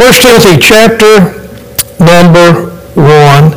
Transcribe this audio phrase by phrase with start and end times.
[0.00, 1.36] 1 Timothy chapter
[2.00, 3.52] number 1.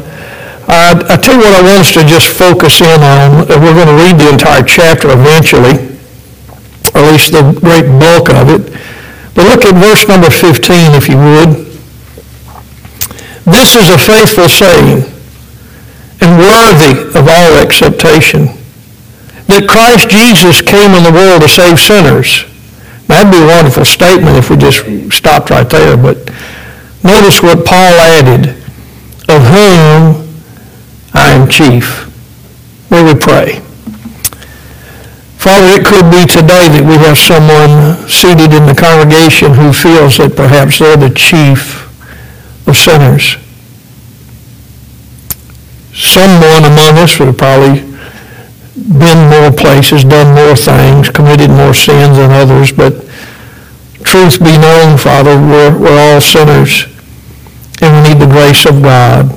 [0.68, 3.48] I, I tell you what I want us to just focus in on.
[3.48, 5.80] We're going to read the entire chapter eventually,
[6.92, 8.76] or at least the great bulk of it.
[9.32, 11.64] But look at verse number 15, if you would.
[13.48, 15.08] This is a faithful saying
[16.20, 18.52] and worthy of all acceptation
[19.48, 22.52] that Christ Jesus came in the world to save sinners.
[23.08, 26.18] That'd be a wonderful statement if we just stopped right there, but
[27.04, 28.50] notice what Paul added,
[29.30, 30.24] of whom
[31.14, 32.10] I am chief.
[32.90, 33.60] Will we pray?
[35.38, 40.18] Father, it could be today that we have someone seated in the congregation who feels
[40.18, 41.84] that perhaps they're the chief
[42.66, 43.36] of sinners.
[45.92, 47.93] Someone among us would probably
[48.76, 52.94] been more places, done more things, committed more sins than others, but
[54.04, 56.86] truth be known, Father, we're, we're all sinners,
[57.82, 59.32] and we need the grace of God.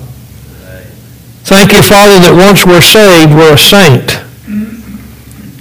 [1.45, 4.19] Thank you, Father, that once we're saved, we're a saint.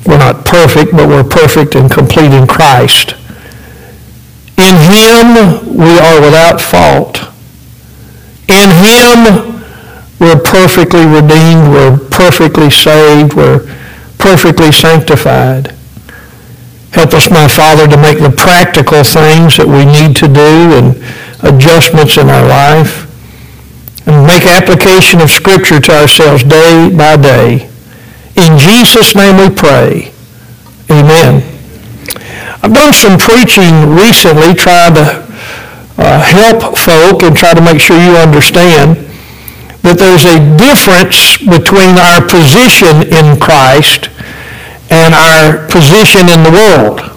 [0.07, 3.15] We're not perfect, but we're perfect and complete in Christ.
[4.57, 7.17] In him we are without fault.
[8.47, 9.54] In him
[10.19, 11.69] we're perfectly redeemed.
[11.69, 13.33] We're perfectly saved.
[13.33, 13.59] We're
[14.17, 15.73] perfectly sanctified.
[16.91, 20.95] Help us, my Father, to make the practical things that we need to do and
[21.43, 23.03] adjustments in our life
[24.07, 27.69] and make application of Scripture to ourselves day by day.
[28.37, 30.13] In Jesus' name we pray.
[30.89, 31.43] Amen.
[32.63, 35.27] I've done some preaching recently, trying to
[35.97, 39.04] uh, help folk and try to make sure you understand
[39.85, 44.09] that there's a difference between our position in Christ
[44.89, 47.15] and our position in the world.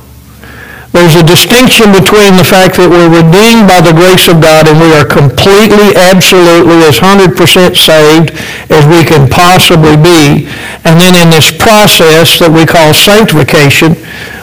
[0.92, 4.80] There's a distinction between the fact that we're redeemed by the grace of God and
[4.80, 7.36] we are completely, absolutely, as 100%
[7.76, 8.36] saved
[8.72, 10.48] as we can possibly be.
[10.84, 13.96] And then in this process that we call sanctification,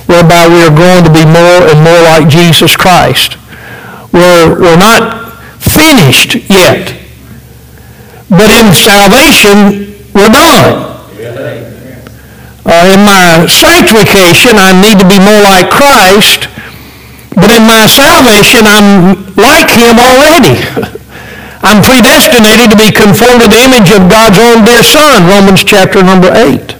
[0.05, 3.37] whereby we are going to be more and more like Jesus Christ.
[4.13, 7.04] We're, we're not finished yet.
[8.29, 10.95] But in salvation, we're done.
[12.65, 16.49] Uh, in my sanctification, I need to be more like Christ.
[17.37, 20.57] But in my salvation, I'm like him already.
[21.61, 26.01] I'm predestinated to be conformed to the image of God's own dear Son, Romans chapter
[26.01, 26.77] number 8.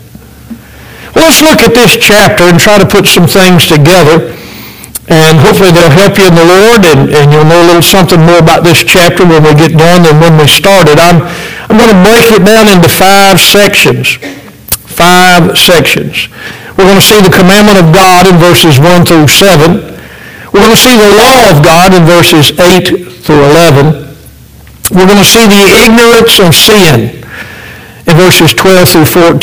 [1.13, 4.33] Well, let's look at this chapter and try to put some things together.
[5.15, 8.19] And hopefully they'll help you in the Lord, and, and you'll know a little something
[8.19, 10.99] more about this chapter when we get done than when we started.
[10.99, 11.23] I'm,
[11.71, 14.19] I'm going to break it down into five sections.
[14.91, 16.27] Five sections.
[16.75, 19.95] We're going to see the commandment of God in verses 1 through 7.
[20.51, 24.03] We're going to see the law of God in verses 8 through 11.
[24.91, 27.23] We're going to see the ignorance of sin
[28.03, 29.39] in verses 12 through 14.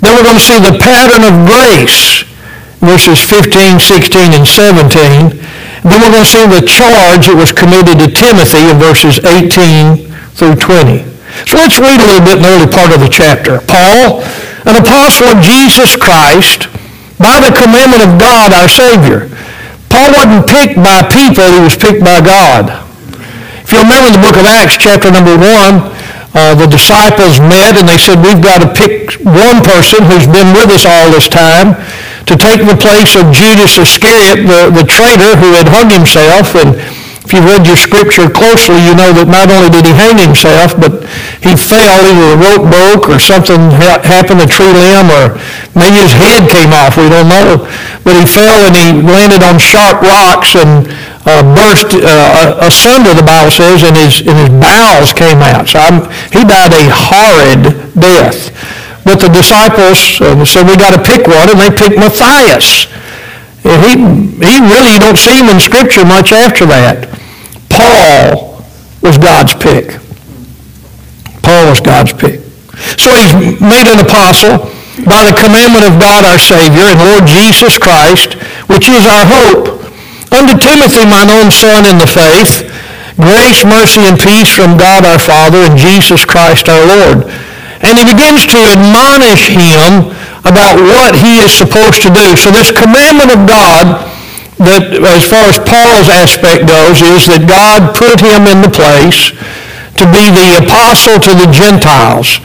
[0.00, 2.24] Then we're going to see the pattern of grace
[2.80, 5.40] verses 15, 16, and 17.
[5.86, 10.10] Then we're going to see the charge that was committed to Timothy in verses 18
[10.34, 11.06] through 20.
[11.46, 13.62] So let's read a little bit in the early part of the chapter.
[13.64, 14.24] Paul,
[14.66, 16.66] an apostle of Jesus Christ,
[17.16, 19.28] by the commandment of God our Savior.
[19.88, 22.72] Paul wasn't picked by people, he was picked by God.
[23.64, 25.96] If you remember the book of Acts, chapter number 1,
[26.36, 30.52] uh, the disciples met and they said, we've got to pick one person who's been
[30.52, 31.78] with us all this time
[32.26, 36.58] to take the place of Judas Iscariot, the, the traitor who had hung himself.
[36.58, 36.74] And
[37.22, 40.74] if you read your scripture closely, you know that not only did he hang himself,
[40.74, 41.06] but
[41.38, 45.38] he fell, either the rope broke or something ha- happened, a tree limb, or
[45.78, 47.66] maybe his head came off, we don't know.
[48.02, 50.86] But he fell and he landed on sharp rocks and
[51.26, 55.66] uh, burst uh, asunder, the Bible says, and his, and his bowels came out.
[55.66, 58.54] So I'm, he died a horrid death.
[59.06, 62.90] But the disciples said, we got to pick one, and they picked Matthias.
[63.62, 63.94] And he,
[64.42, 67.06] he really, you don't see him in Scripture much after that.
[67.70, 68.66] Paul
[69.06, 70.02] was God's pick.
[71.46, 72.42] Paul was God's pick.
[72.98, 74.74] So he's made an apostle
[75.06, 78.34] by the commandment of God our Savior and Lord Jesus Christ,
[78.66, 79.86] which is our hope.
[80.34, 82.66] Unto Timothy, mine own son in the faith,
[83.14, 87.30] grace, mercy, and peace from God our Father and Jesus Christ our Lord
[87.84, 90.14] and he begins to admonish him
[90.46, 92.38] about what he is supposed to do.
[92.38, 94.06] So this commandment of God,
[94.62, 99.34] that as far as Paul's aspect goes, is that God put him in the place
[99.98, 102.38] to be the apostle to the Gentiles.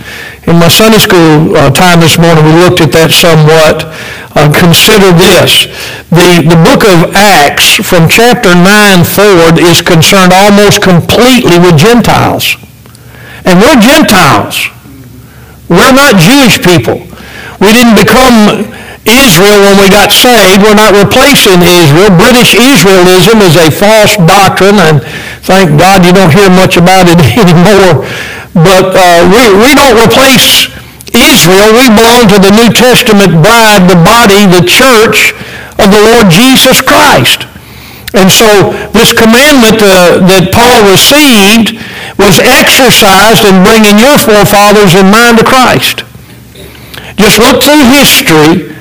[0.50, 3.86] In my Sunday school uh, time this morning, we looked at that somewhat.
[4.33, 5.69] Uh, consider this.
[6.10, 12.57] The, the book of Acts from chapter 9 forward is concerned almost completely with Gentiles.
[13.45, 14.72] And we're Gentiles.
[15.71, 17.00] We're not Jewish people.
[17.63, 18.68] We didn't become
[19.07, 20.59] Israel when we got saved.
[20.59, 22.12] We're not replacing Israel.
[22.12, 25.00] British Israelism is a false doctrine, and
[25.47, 28.03] thank God you don't hear much about it anymore.
[28.51, 30.68] But uh, we, we don't replace
[31.15, 35.35] Israel, we belong to the New Testament bride, the body, the church
[35.75, 37.47] of the Lord Jesus Christ.
[38.15, 41.79] And so this commandment uh, that Paul received
[42.21, 46.06] was exercised in bringing your forefathers in mind to Christ.
[47.18, 48.71] Just look through history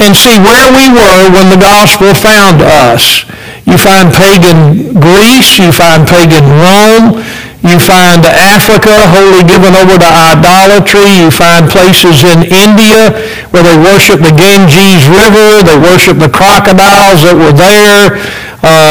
[0.00, 3.24] and see where we were when the gospel found us.
[3.64, 7.24] You find pagan Greece, you find pagan Rome,
[7.60, 11.20] you find Africa wholly given over to idolatry.
[11.20, 13.12] You find places in India
[13.52, 15.60] where they worship the Ganges River.
[15.60, 18.09] They worship the crocodiles that were there.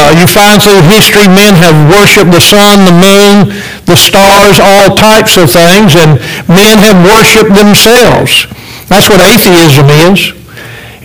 [0.09, 3.53] Uh, you find through history men have worshiped the sun, the moon,
[3.85, 6.17] the stars, all types of things, and
[6.49, 8.49] men have worshiped themselves.
[8.89, 10.33] That's what atheism is.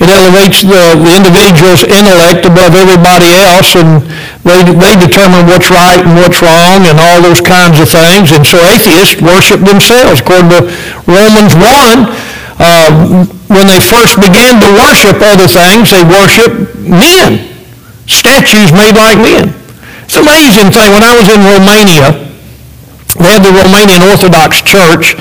[0.00, 4.00] It elevates the, the individual's intellect above everybody else, and
[4.40, 8.32] they, they determine what's right and what's wrong and all those kinds of things.
[8.32, 10.24] And so atheists worship themselves.
[10.24, 10.60] According to
[11.04, 12.08] Romans 1,
[12.56, 12.88] uh,
[13.52, 17.53] when they first began to worship other things, they worship men,
[18.06, 19.54] statues made like men.
[20.04, 20.92] It's an amazing thing.
[20.92, 22.08] When I was in Romania,
[23.18, 25.16] they had the Romanian Orthodox Church,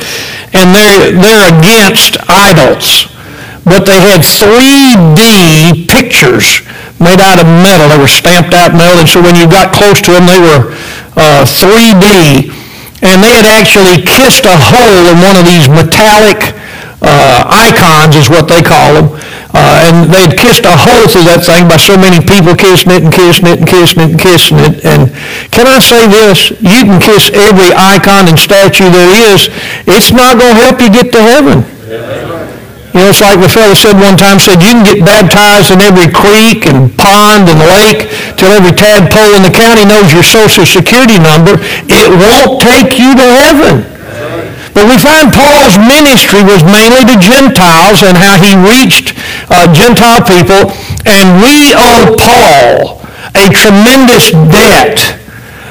[0.53, 3.13] and they're, they're against idols
[3.63, 6.61] but they had 3D pictures
[6.99, 7.87] made out of metal.
[7.87, 10.75] They were stamped out metal, and so when you got close to them, they were
[11.15, 12.51] uh, 3D.
[13.03, 16.55] And they had actually kissed a hole in one of these metallic
[17.03, 19.07] uh, icons, is what they call them.
[19.53, 23.05] Uh, and they'd kissed a hole through that thing by so many people kissing it
[23.05, 24.75] and kissing it and kissing it and kissing it.
[24.81, 25.13] And
[25.53, 26.49] can I say this?
[26.57, 29.53] You can kiss every icon and statue there is.
[29.85, 31.61] It's not going to help you get to heaven.
[32.97, 35.85] You know, it's like the fellow said one time, said, you can get baptized in
[35.85, 40.65] every creek and pond and lake till every tadpole in the county knows your social
[40.65, 41.61] security number.
[41.89, 43.92] It won't take you to heaven.
[44.73, 49.13] But we find Paul's ministry was mainly to Gentiles and how he reached
[49.49, 50.73] uh, Gentile people.
[51.05, 53.01] And we owe Paul
[53.37, 55.22] a tremendous debt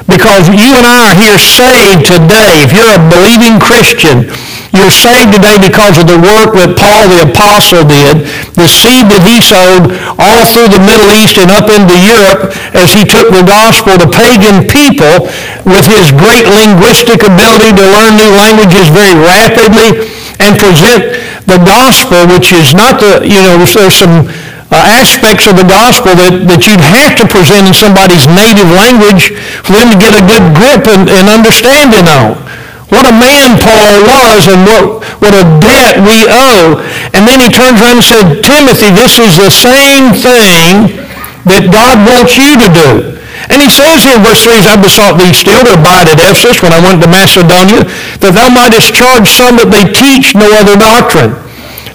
[0.07, 2.63] because you and I are here saved today.
[2.63, 4.27] If you're a believing Christian,
[4.73, 8.25] you're saved today because of the work that Paul the Apostle did,
[8.57, 12.89] the seed that he sowed all through the Middle East and up into Europe as
[12.89, 15.29] he took the gospel to pagan people
[15.63, 20.09] with his great linguistic ability to learn new languages very rapidly
[20.41, 24.25] and present the gospel, which is not the, you know, there's some
[24.73, 29.37] uh, aspects of the gospel that, that you'd have to present in somebody's native language
[29.61, 32.41] for them to get a good grip and, and understanding on.
[32.89, 36.81] What a man Paul was and what, what a debt we owe.
[37.13, 40.97] And then he turns around and said, Timothy, this is the same thing
[41.45, 43.13] that God wants you to do.
[43.53, 46.63] And he says here in verse 3, I besought thee still to abide at Ephesus
[46.63, 47.85] when I went to Macedonia,
[48.23, 51.37] that thou mightest charge some that they teach no other doctrine.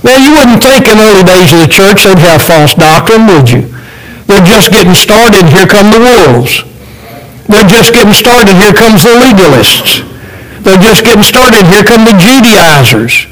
[0.04, 3.50] Now, you wouldn't think in early days of the church they'd have false doctrine, would
[3.50, 3.66] you?
[4.26, 6.62] They're just getting started, here come the wolves.
[7.48, 10.08] They're just getting started, here comes the legalists.
[10.68, 11.64] They're just getting started.
[11.66, 13.26] Here come the Judaizers.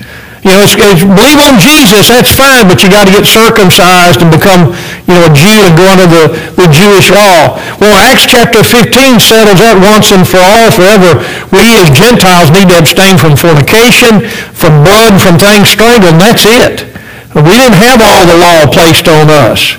[0.47, 4.23] You know, it's, it's, believe on Jesus, that's fine, but you got to get circumcised
[4.23, 4.71] and become,
[5.11, 6.25] you know, a Jew and go under the,
[6.55, 7.59] the Jewish law.
[7.83, 11.19] Well, Acts chapter 15 settles that once and for all forever.
[11.50, 14.23] We as Gentiles need to abstain from fornication,
[14.55, 16.95] from blood, from things strangled, and that's it.
[17.35, 19.75] We didn't have all the law placed on us.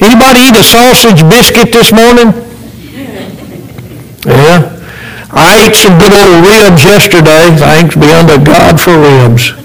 [0.00, 2.32] Anybody eat a sausage biscuit this morning?
[4.22, 4.70] Yeah.
[5.34, 7.50] I ate some good old ribs yesterday.
[7.58, 9.61] Thanks be unto God for ribs.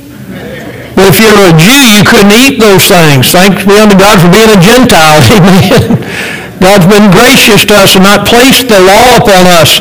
[1.07, 3.31] If you're a Jew, you couldn't eat those things.
[3.31, 5.23] Thanks be unto God for being a Gentile.
[5.39, 6.03] Amen.
[6.59, 9.79] God's been gracious to us and not placed the law upon us.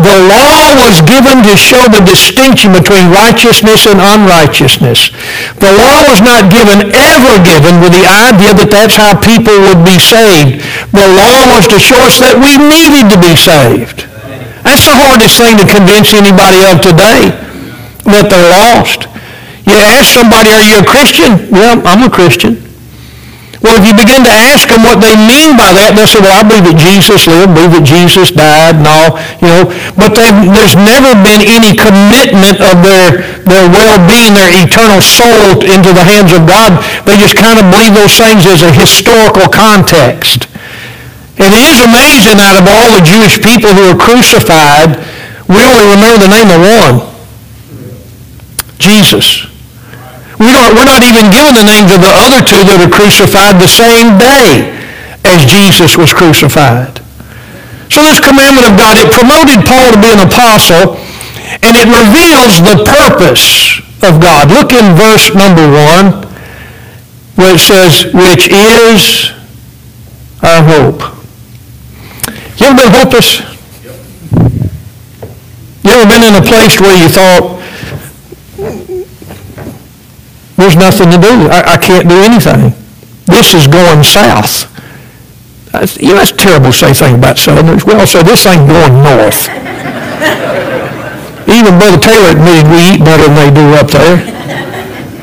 [0.00, 5.12] The law was given to show the distinction between righteousness and unrighteousness.
[5.60, 9.84] The law was not given, ever given, with the idea that that's how people would
[9.84, 10.64] be saved.
[10.96, 14.08] The law was to show us that we needed to be saved.
[14.64, 17.36] That's the hardest thing to convince anybody of today,
[18.08, 19.11] that they're lost.
[19.66, 21.50] You ask somebody, are you a Christian?
[21.50, 22.58] Well, I'm a Christian.
[23.62, 26.34] Well, if you begin to ask them what they mean by that, they'll say, well,
[26.34, 29.62] I believe that Jesus lived, believe that Jesus died and all, you know.
[29.94, 36.02] But there's never been any commitment of their, their well-being, their eternal soul into the
[36.02, 36.82] hands of God.
[37.06, 40.50] They just kind of believe those things as a historical context.
[41.38, 44.98] And it is amazing out of all the Jewish people who were crucified,
[45.46, 46.96] we only remember the name of one.
[48.82, 49.51] Jesus.
[50.40, 53.60] We don't, we're not even given the names of the other two that are crucified
[53.60, 54.72] the same day
[55.24, 56.98] as Jesus was crucified.
[57.92, 60.96] So this commandment of God, it promoted Paul to be an apostle,
[61.60, 64.48] and it reveals the purpose of God.
[64.48, 66.24] Look in verse number one,
[67.36, 69.30] where it says, which is
[70.42, 71.04] our hope.
[72.58, 73.40] You ever been hopeless?
[75.84, 77.61] You ever been in a place where you thought,
[80.62, 81.50] there's nothing to do.
[81.50, 82.70] I, I can't do anything.
[83.26, 84.70] This is going south.
[85.74, 87.84] That's, you know, that's terrible to say thing about Southerners.
[87.84, 89.48] We all say this ain't going north.
[91.50, 94.22] Even Brother Taylor admitted we eat better than they do up there.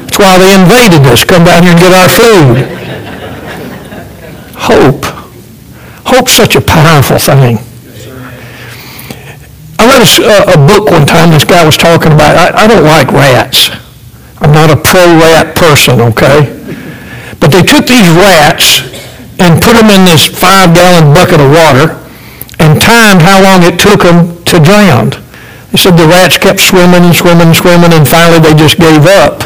[0.04, 2.68] That's why they invaded us, come down here and get our food.
[4.60, 5.08] Hope.
[6.04, 7.60] Hope's such a powerful thing.
[9.80, 12.84] I read a, a book one time this guy was talking about, I, I don't
[12.84, 13.70] like rats.
[14.40, 16.48] I'm not a pro-rat person, okay?
[17.40, 18.88] But they took these rats
[19.40, 22.00] and put them in this five-gallon bucket of water
[22.60, 25.12] and timed how long it took them to drown.
[25.72, 29.04] They said the rats kept swimming and swimming and swimming, and finally they just gave
[29.08, 29.44] up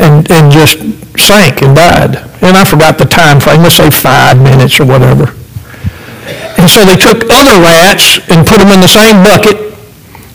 [0.00, 0.80] and, and just
[1.20, 2.24] sank and died.
[2.40, 5.36] And I forgot the time frame, let's say five minutes or whatever.
[6.56, 9.60] And so they took other rats and put them in the same bucket,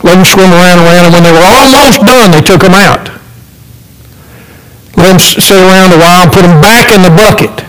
[0.05, 2.77] let them swim around and around, and when they were almost done, they took them
[2.77, 3.15] out
[4.97, 7.65] let them sit around a while and put them back in the bucket.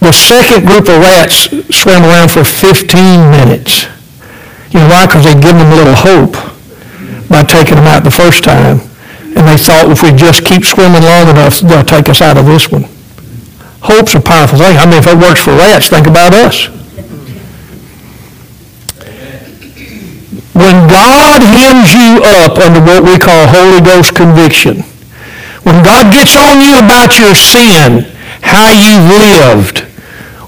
[0.00, 3.86] The second group of rats swam around for 15 minutes.
[4.70, 5.06] You know why?
[5.06, 6.36] Because they give them a little hope
[7.28, 8.80] by taking them out the first time.
[9.34, 12.46] And they thought if we just keep swimming long enough, they'll take us out of
[12.46, 12.84] this one.
[13.82, 14.76] Hope's a powerful thing.
[14.76, 16.68] I mean, if it works for rats, think about us.
[20.56, 24.84] When God hems you up under what we call Holy Ghost conviction,
[25.66, 28.06] when God gets on you about your sin,
[28.38, 29.82] how you lived,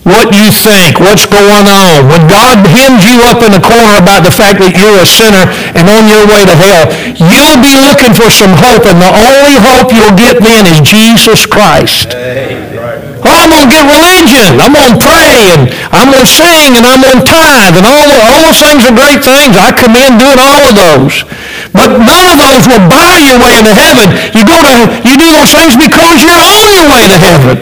[0.06, 4.22] what you think, what's going on, when God hems you up in the corner about
[4.22, 6.86] the fact that you're a sinner and on your way to hell,
[7.18, 11.44] you'll be looking for some hope, and the only hope you'll get then is Jesus
[11.50, 12.14] Christ.
[12.14, 14.62] Oh, I'm going to get religion.
[14.62, 17.84] I'm going to pray, and I'm going to sing, and I'm going to tithe, and
[17.84, 19.58] all, all those things are great things.
[19.58, 21.26] I commend doing all of those.
[21.72, 24.08] But none of those will buy your way into heaven.
[24.32, 27.56] You go to, you do those things because you're on your way to heaven.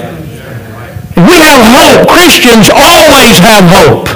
[1.17, 2.13] We have hope.
[2.13, 4.07] Christians always have hope.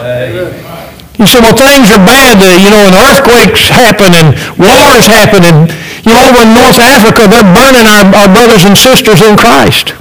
[1.20, 5.44] You say, well, things are bad, uh, you know, and earthquakes happen and wars happen,
[5.44, 5.68] and,
[6.00, 9.92] you know, in North Africa, they're burning our, our brothers and sisters in Christ.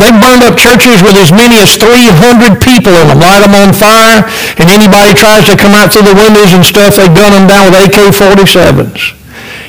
[0.00, 3.76] They burned up churches with as many as 300 people in them, light them on
[3.76, 4.24] fire,
[4.56, 7.68] and anybody tries to come out through the windows and stuff, they gun them down
[7.68, 9.12] with AK-47s.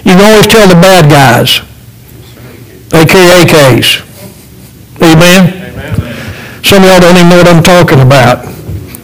[0.07, 1.59] You can always tell the bad guys.
[2.95, 4.07] They carry AKs.
[5.03, 5.51] Amen?
[5.51, 6.63] Amen?
[6.63, 8.47] Some of y'all don't even know what I'm talking about.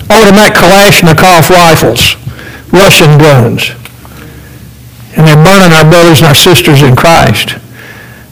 [0.07, 2.15] Automatic Kalashnikov rifles,
[2.71, 3.75] Russian guns.
[5.19, 7.59] And they're burning our brothers and our sisters in Christ.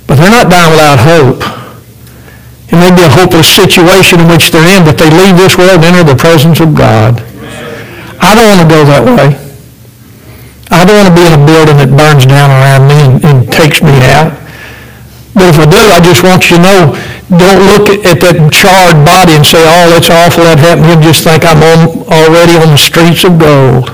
[0.07, 1.54] But they're not dying without hope.
[2.69, 5.85] It may be a hopeless situation in which they're in, but they leave this world
[5.85, 7.21] and enter the presence of God.
[8.17, 9.37] I don't want to go that way.
[10.73, 13.37] I don't want to be in a building that burns down around me and, and
[13.53, 14.33] takes me out.
[15.37, 16.79] But if I do, I just want you to know,
[17.29, 20.89] don't look at, at that charred body and say, oh, that's awful, that happened.
[20.89, 23.93] You'll just think I'm on, already on the streets of gold.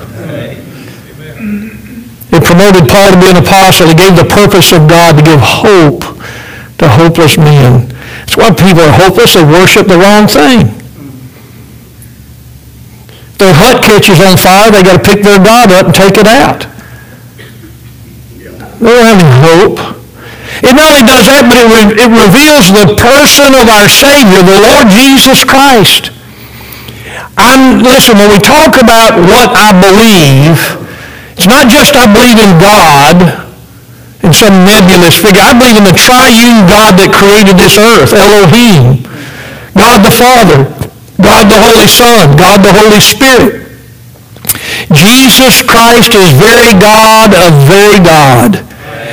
[2.32, 3.92] It promoted Paul to be an apostle.
[3.92, 6.08] It gave the purpose of God to give hope
[6.80, 7.91] to hopeless men.
[8.22, 9.34] That's why people are hopeless.
[9.34, 10.78] They worship the wrong thing.
[13.42, 14.70] Their hut catches on fire.
[14.70, 16.70] They got to pick their God up and take it out.
[18.78, 19.78] They don't have any hope.
[20.62, 24.46] It not only does that, but it, re- it reveals the person of our Savior,
[24.46, 26.14] the Lord Jesus Christ.
[27.34, 30.62] I'm, listen, when we talk about what I believe,
[31.34, 33.50] it's not just I believe in God,
[34.24, 35.42] in some nebulous figure.
[35.42, 39.04] I believe in the triune God that created this earth, Elohim,
[39.74, 40.70] God the Father,
[41.22, 43.62] God the Holy Son, God the Holy Spirit.
[44.94, 48.71] Jesus Christ is very God of very God.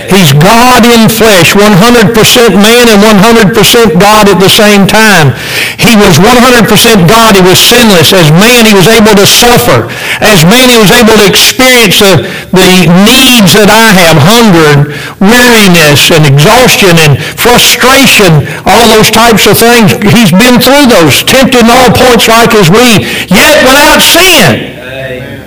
[0.08, 2.16] He's God in flesh, 100%
[2.56, 5.36] man and 100% God at the same time.
[5.76, 6.64] He was 100%
[7.04, 7.36] God.
[7.36, 8.16] He was sinless.
[8.16, 9.92] As man, he was able to suffer.
[10.24, 12.24] As man, he was able to experience the,
[12.56, 14.82] the needs that I have, hunger and
[15.20, 19.92] weariness and exhaustion and frustration, all those types of things.
[20.08, 24.72] He's been through those, tempted in all points like as we, yet without sin.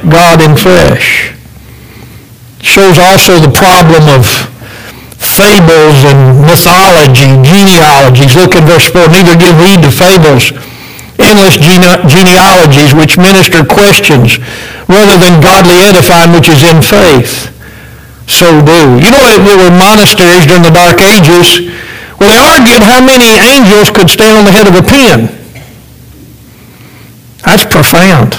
[0.05, 1.33] God in flesh.
[2.61, 4.50] Shows also the problem of
[5.41, 8.37] fables and mythology, genealogies.
[8.37, 9.09] Look at verse 4.
[9.09, 10.53] Neither give heed to fables,
[11.17, 14.37] endless gene- genealogies which minister questions
[14.85, 17.49] rather than godly edifying which is in faith.
[18.29, 19.01] So do.
[19.01, 21.73] You know, there were monasteries during the Dark Ages
[22.21, 25.25] where they argued how many angels could stand on the head of a pin.
[27.41, 28.37] That's profound.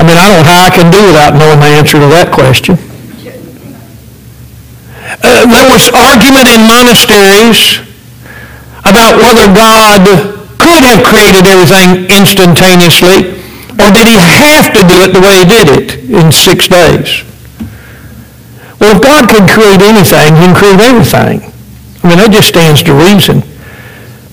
[0.00, 2.32] I mean, I don't know how I can do without knowing the answer to that
[2.32, 2.80] question.
[5.22, 7.78] Uh, there was argument in monasteries
[8.82, 10.02] about whether God
[10.58, 13.38] could have created everything instantaneously
[13.78, 17.24] or did he have to do it the way he did it in six days.
[18.78, 21.50] Well, if God can create anything, he can create everything.
[22.02, 23.42] I mean, that just stands to reason.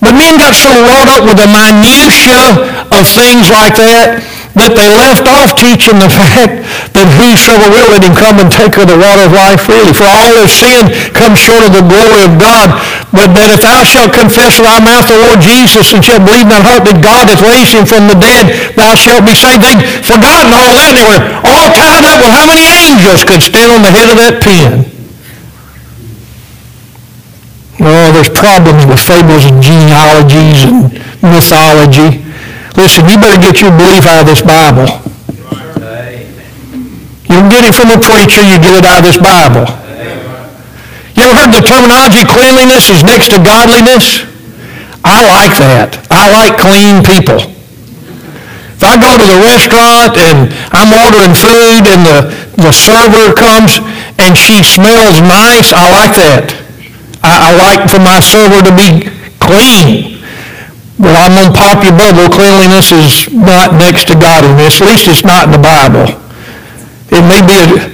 [0.02, 4.22] But men got so wrought up with the minutiae of things like that
[4.58, 6.66] that they left off teaching the fact
[6.98, 9.94] that whosoever will let him come and take of the water of life freely.
[9.94, 12.74] For all have sinned come short of the glory of God.
[13.14, 16.46] But that if thou shalt confess with thy mouth the Lord Jesus and shalt believe
[16.46, 19.66] in thy heart that God hath raised him from the dead, thou shalt be saved.
[19.66, 20.94] They'd forgotten all that.
[20.94, 24.18] They were all tied up with how many angels could stand on the head of
[24.18, 24.86] that pen.
[27.82, 30.92] Oh, there's problems with fables and genealogies and
[31.22, 32.19] mythology.
[32.80, 34.88] Listen, you better get your belief out of this Bible.
[37.28, 39.68] You get it from a preacher, you get it out of this Bible.
[41.12, 44.24] You ever heard the terminology cleanliness is next to godliness?
[45.04, 46.00] I like that.
[46.08, 47.44] I like clean people.
[47.44, 52.32] If I go to the restaurant and I'm ordering food and the,
[52.64, 53.76] the server comes
[54.16, 56.56] and she smells nice, I like that.
[57.20, 59.04] I, I like for my server to be
[59.36, 60.09] clean.
[61.00, 62.28] But I'm to pop your bubble.
[62.28, 64.84] Cleanliness is not next to godliness.
[64.84, 66.12] At least it's not in the Bible.
[67.08, 67.88] It may be a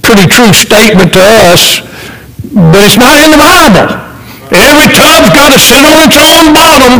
[0.00, 1.84] pretty true statement to us,
[2.56, 4.00] but it's not in the Bible.
[4.48, 6.94] Every tub's got to sit on its own bottom.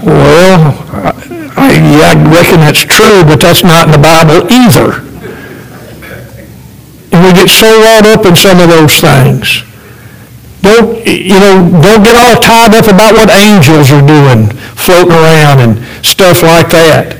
[0.00, 0.72] Well,
[1.60, 5.04] I, I reckon that's true, but that's not in the Bible either.
[7.12, 9.69] And we get so wrought up in some of those things.
[10.60, 15.64] Don't, you know, don't get all tied up about what angels are doing, floating around
[15.64, 17.16] and stuff like that.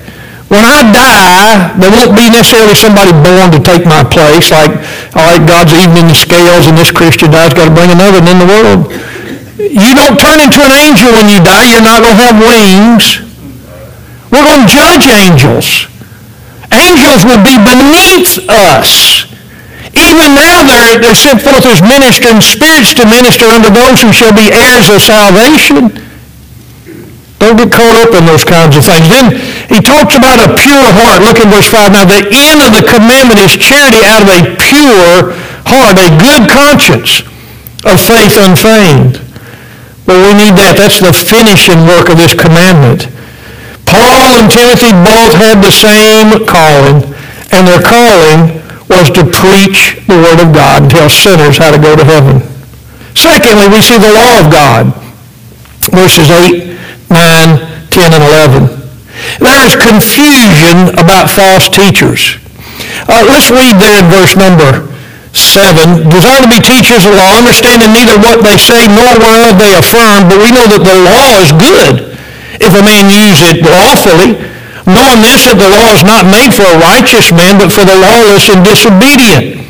[0.53, 4.83] When I die, there won't be necessarily somebody born to take my place, like,
[5.14, 8.18] all right, God's even in the scales and this Christian dies, got to bring another
[8.18, 8.90] in the world.
[9.62, 11.70] You don't turn into an angel when you die.
[11.70, 13.22] You're not going to have wings.
[14.35, 15.87] We're going to judge angels.
[16.74, 19.30] Angels will be beneath us.
[19.94, 24.31] Even now they're, they're sent forth as ministering spirits to minister unto those who shall
[24.31, 25.90] be heirs of salvation.
[27.42, 29.09] Don't get caught up in those kinds of things.
[29.09, 29.33] Then
[29.66, 31.24] he talks about a pure heart.
[31.24, 31.90] Look in verse 5.
[31.90, 36.46] Now the end of the commandment is charity out of a pure heart, a good
[36.46, 37.24] conscience
[37.88, 39.24] of faith unfeigned.
[40.05, 40.76] But we need that.
[40.76, 43.09] That's the finishing work of this commandment.
[43.88, 47.03] Paul and Timothy both had the same calling,
[47.50, 48.60] and their calling
[48.90, 52.42] was to preach the Word of God and tell sinners how to go to heaven.
[53.14, 54.90] Secondly, we see the law of God.
[55.94, 56.74] Verses 8,
[57.09, 58.81] 9, 10, and 11.
[59.38, 62.42] There is confusion about false teachers.
[63.07, 64.90] Uh, let's read there in verse number
[65.33, 66.11] 7.
[66.11, 70.26] Desire to be teachers of law, understanding neither what they say nor whereof they affirm,
[70.26, 72.11] but we know that the law is good
[72.59, 74.37] if a man use it lawfully
[74.94, 77.94] knowing this that the law is not made for a righteous man, but for the
[77.94, 79.66] lawless and disobedient,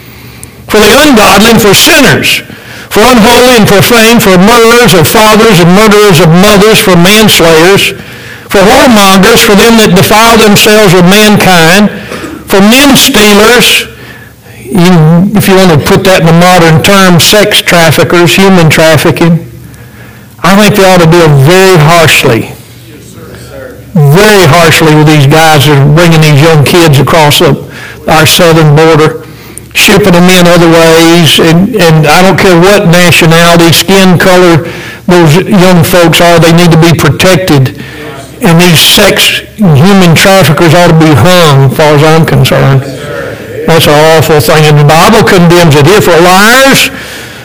[0.69, 2.45] for the ungodly and for sinners,
[2.93, 7.95] for unholy and profane, for murderers of fathers and murderers of mothers, for manslayers,
[8.51, 11.91] for whoremongers, for them that defile themselves with mankind,
[12.51, 13.87] for men stealers,
[14.71, 19.47] if you want to put that in a modern term, sex traffickers, human trafficking.
[20.43, 22.60] I think they ought to deal very harshly
[23.93, 27.59] very harshly with these guys that are bringing these young kids across the,
[28.07, 29.27] our southern border,
[29.75, 34.67] shipping them in other ways, and, and I don't care what nationality, skin color
[35.11, 37.83] those young folks are, they need to be protected.
[38.41, 42.87] And these sex human traffickers ought to be hung, as far as I'm concerned.
[43.67, 46.89] That's an awful thing, and the Bible condemns it here for liars,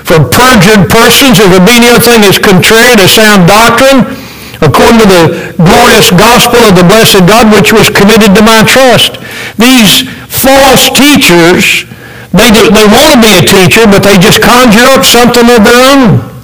[0.05, 4.24] for perjured persons, if there be anything that's contrary to sound doctrine,
[4.63, 5.23] according to the
[5.59, 9.19] glorious gospel of the blessed God, which was committed to my trust.
[9.59, 11.87] These false teachers,
[12.31, 15.81] they, they want to be a teacher, but they just conjure up something of their
[15.95, 16.35] own.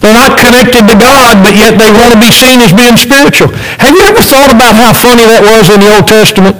[0.00, 3.50] They're not connected to God, but yet they want to be seen as being spiritual.
[3.82, 6.54] Have you ever thought about how funny that was in the Old Testament?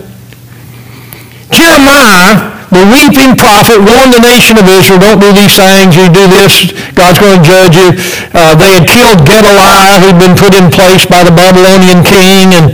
[1.55, 6.29] Jeremiah, the weeping prophet, warned the nation of Israel, don't do these things, you do
[6.29, 7.89] this, God's going to judge you.
[8.37, 12.67] Uh, they had killed Gedaliah, who'd been put in place by the Babylonian king, and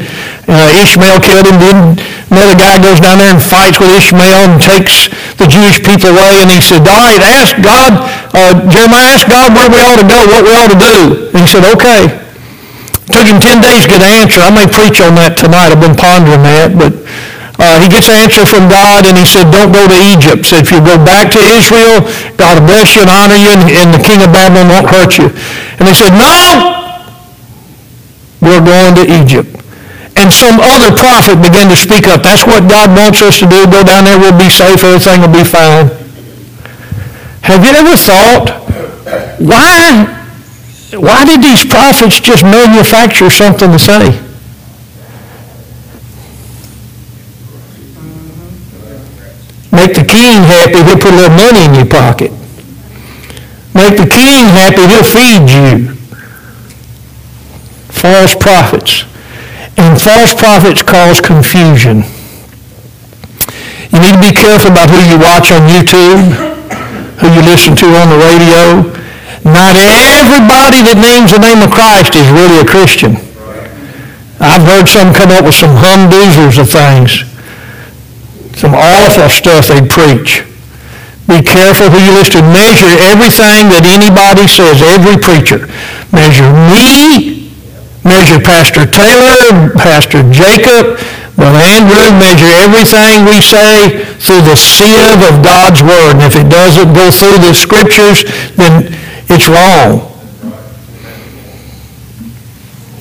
[0.50, 1.57] uh, Ishmael killed him.
[1.62, 1.76] Then
[2.28, 5.09] another guy goes down there and fights with Ishmael and takes
[5.40, 6.44] the Jewish people away.
[6.44, 7.92] And he said, all right, ask God,
[8.37, 10.96] uh, Jeremiah asked God where we ought to go, what we ought to do.
[11.33, 12.24] And he said, okay.
[13.04, 14.40] It took him 10 days to get an answer.
[14.40, 15.76] I may preach on that tonight.
[15.76, 16.72] I've been pondering that.
[16.72, 16.92] But
[17.59, 20.47] uh, he gets an answer from God, and he said, don't go to Egypt.
[20.47, 22.03] Said, if you go back to Israel,
[22.35, 25.19] God will bless you and honor you, and, and the king of Babylon won't hurt
[25.19, 25.31] you.
[25.79, 26.35] And they said, no,
[28.43, 29.64] we're going to Egypt
[30.17, 32.23] and some other prophet began to speak up.
[32.23, 33.67] That's what God wants us to do.
[33.67, 35.90] Go down there, we'll be safe, everything will be fine.
[37.43, 38.49] Have you ever thought,
[39.38, 40.07] why,
[40.97, 44.24] why did these prophets just manufacture something to say?
[49.85, 52.33] Make the king happy, he'll put a little money in your pocket.
[53.77, 55.92] Make the king happy, he'll feed you.
[57.92, 59.05] False prophets.
[59.77, 62.01] And false prophets cause confusion.
[63.92, 66.33] You need to be careful about who you watch on YouTube,
[67.20, 68.88] who you listen to on the radio.
[69.44, 73.20] Not everybody that names the name of Christ is really a Christian.
[74.40, 77.34] I've heard some come up with some humdoozers of things.
[78.57, 80.45] Some awful stuff they'd preach.
[81.27, 82.43] Be careful who you listen to.
[82.43, 85.67] Measure everything that anybody says, every preacher.
[86.12, 87.35] Measure me
[88.05, 91.01] measure Pastor Taylor, Pastor Jacob,
[91.35, 96.21] Brother Andrew, measure everything we say through the sieve of God's Word.
[96.21, 98.23] And if it doesn't go through the Scriptures,
[98.55, 98.95] then
[99.27, 100.12] it's wrong.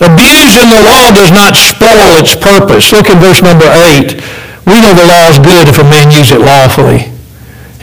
[0.01, 2.91] Abusing the law does not spoil its purpose.
[2.91, 4.17] Look at verse number 8.
[4.65, 7.11] We know the law is good if a man use it lawfully.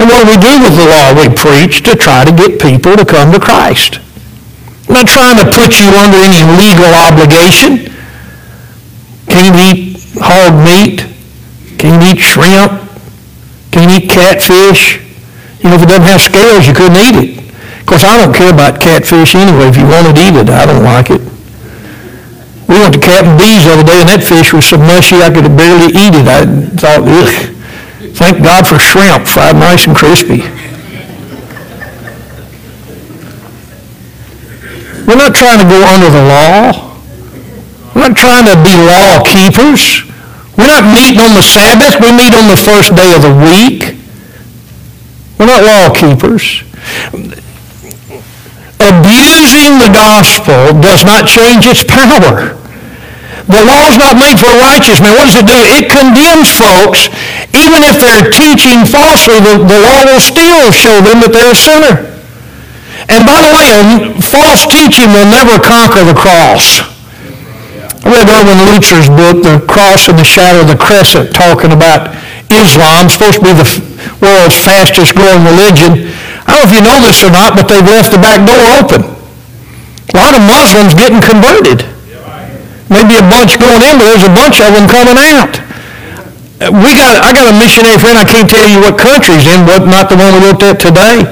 [0.00, 1.12] And what do we do with the law?
[1.12, 4.00] We preach to try to get people to come to Christ.
[4.88, 7.92] I'm not trying to put you under any legal obligation.
[9.28, 11.06] Can you eat hog meat?
[11.78, 12.80] Can you eat shrimp?
[13.70, 14.98] Can you eat catfish?
[15.60, 17.52] You know, if it doesn't have scales, you couldn't eat it.
[17.80, 19.68] Of course, I don't care about catfish anyway.
[19.68, 21.20] If you want to eat it, I don't like it.
[22.80, 25.28] We went to Captain D's the other day, and that fish was so mushy I
[25.28, 26.24] could barely eat it.
[26.24, 26.48] I
[26.80, 27.28] thought, ugh.
[28.16, 30.40] Thank God for shrimp, fried nice and crispy.
[35.04, 36.96] We're not trying to go under the law.
[37.92, 40.08] We're not trying to be law keepers.
[40.56, 42.00] We're not meeting on the Sabbath.
[42.00, 43.92] We meet on the first day of the week.
[45.36, 46.64] We're not law keepers.
[48.80, 52.56] Abusing the gospel does not change its power.
[53.50, 55.18] The law is not made for righteous man.
[55.18, 55.58] What does it do?
[55.58, 57.10] It condemns folks.
[57.50, 61.58] Even if they're teaching falsely, the, the law will still show them that they're a
[61.58, 62.10] sinner.
[63.10, 63.74] And by the way,
[64.22, 66.86] false teaching will never conquer the cross.
[68.06, 72.14] I read Erwin Lutzer's book, The Cross in the Shadow of the Crescent, talking about
[72.54, 73.66] Islam, supposed to be the
[74.22, 76.06] world's fastest growing religion.
[76.46, 78.62] I don't know if you know this or not, but they've left the back door
[78.78, 79.10] open.
[80.10, 81.86] A lot of Muslims getting converted.
[82.90, 85.54] Maybe a bunch going in, but there's a bunch of them coming out.
[86.60, 89.86] We got, I got a missionary friend, I can't tell you what country's in, but
[89.86, 91.24] not the one we looked at today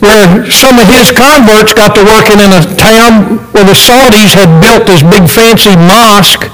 [0.00, 4.48] where some of his converts got to working in a town where the Saudis had
[4.64, 6.48] built this big fancy mosque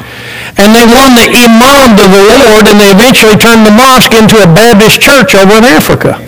[0.59, 4.35] and they won the imam to the Lord and they eventually turned the mosque into
[4.43, 6.19] a Baptist church over in Africa.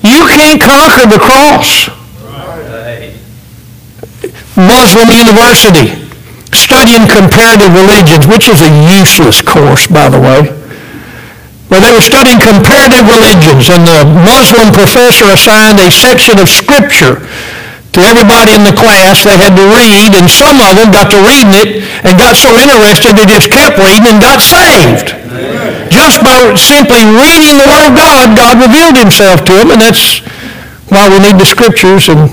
[0.00, 1.97] You can't conquer the cross.
[4.58, 5.94] Muslim University,
[6.50, 10.58] studying comparative religions, which is a useless course, by the way
[11.68, 17.28] where they were studying comparative religions, and the Muslim professor assigned a section of scripture
[17.92, 21.20] to everybody in the class they had to read, and some of them got to
[21.20, 25.12] reading it and got so interested they just kept reading and got saved.
[25.92, 30.24] Just by simply reading the Word of God, God revealed himself to them, and that's
[30.88, 32.32] why we need the scriptures, and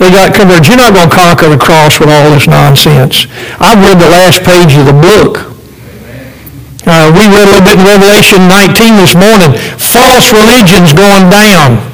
[0.00, 0.64] they got covered.
[0.64, 3.28] You're not going to conquer the cross with all this nonsense.
[3.60, 5.44] I've read the last page of the book.
[6.88, 9.52] Uh, we read a little bit in Revelation 19 this morning.
[9.76, 11.84] False religion's going down.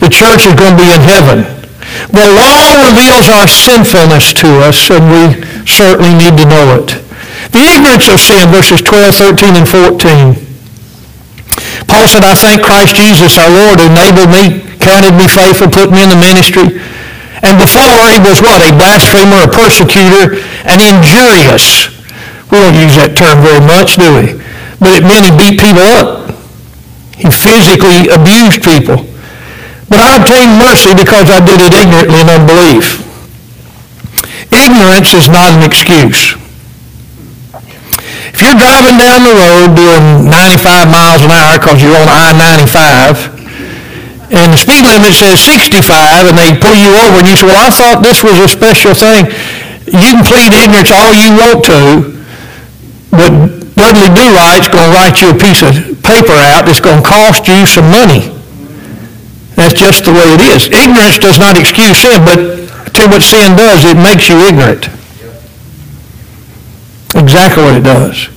[0.00, 1.44] The church is going to be in heaven.
[2.16, 6.96] The law reveals our sinfulness to us, and we certainly need to know it.
[7.52, 10.32] The ignorance of sin, verses 12, 13, and 14.
[11.92, 15.92] Paul said, I thank Christ Jesus our Lord who enabled me, counted me faithful, put
[15.92, 16.80] me in the ministry.
[17.44, 18.64] And before he was what?
[18.64, 21.94] A blasphemer, a persecutor, an injurious
[22.54, 24.38] we don't use that term very much, do we?
[24.78, 26.30] But it meant he beat people up.
[27.18, 29.10] He physically abused people.
[29.90, 33.02] But I obtained mercy because I did it ignorantly in unbelief.
[34.54, 36.38] Ignorance is not an excuse.
[38.30, 43.33] If you're driving down the road doing 95 miles an hour because you're on I-95,
[44.34, 45.86] and the speed limit says 65,
[46.26, 48.90] and they pull you over, and you say, well, I thought this was a special
[48.90, 49.30] thing.
[49.86, 51.80] You can plead ignorance all you want to,
[53.14, 53.30] but
[53.78, 57.06] Dudley Do Right's going to write you a piece of paper out that's going to
[57.06, 58.34] cost you some money.
[59.54, 60.66] That's just the way it is.
[60.66, 62.38] Ignorance does not excuse sin, but
[62.98, 64.86] you what sin does, it makes you ignorant.
[67.14, 68.30] Exactly what it does.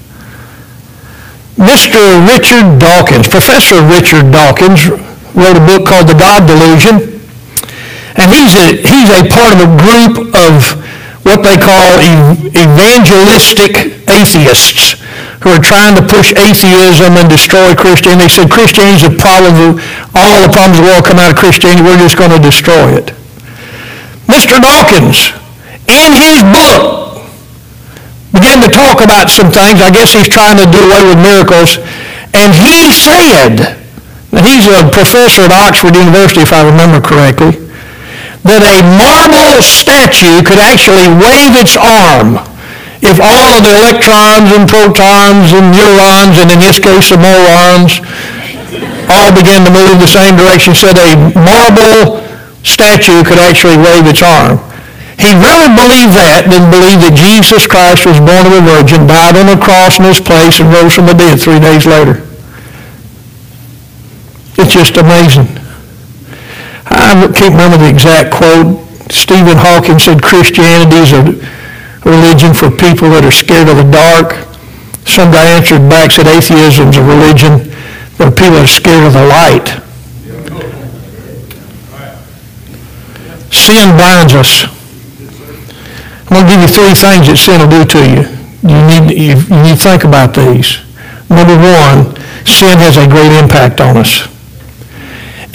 [1.58, 1.98] Mr.
[2.28, 4.86] Richard Dawkins, Professor Richard Dawkins,
[5.38, 7.22] wrote a book called The God Delusion.
[8.18, 10.54] And he's a, he's a part of a group of
[11.22, 12.02] what they call
[12.58, 14.98] evangelistic atheists
[15.46, 18.26] who are trying to push atheism and destroy Christianity.
[18.26, 19.78] They said Christianity is a problem,
[20.18, 22.98] all the problems of the world come out of Christianity, we're just going to destroy
[22.98, 23.14] it.
[24.26, 24.58] Mr.
[24.58, 25.38] Dawkins,
[25.86, 27.22] in his book,
[28.34, 29.80] began to talk about some things.
[29.80, 31.78] I guess he's trying to do away with miracles.
[32.34, 33.87] And he said,
[34.32, 37.64] he's a professor at Oxford University, if I remember correctly,
[38.44, 42.40] that a marble statue could actually wave its arm
[43.02, 48.02] if all of the electrons and protons and neurons, and in this case the morons,
[49.08, 52.20] all began to move in the same direction, said a marble
[52.66, 54.60] statue could actually wave its arm.
[55.16, 59.40] He really believed that, didn't believe that Jesus Christ was born of a virgin, died
[59.40, 62.27] on a cross in his place, and rose from the dead three days later.
[64.58, 65.46] It's just amazing.
[66.90, 68.82] I can't remember the exact quote.
[69.14, 71.22] Stephen Hawking said Christianity is a
[72.02, 74.34] religion for people that are scared of the dark.
[75.06, 77.70] Some guy answered back, said atheism is a religion
[78.18, 79.78] for people that are scared of the light.
[83.54, 84.66] Sin binds us.
[86.28, 88.22] I'm going to give you three things that sin will do to you.
[88.66, 90.82] You need, you, you need to think about these.
[91.30, 94.28] Number one, sin has a great impact on us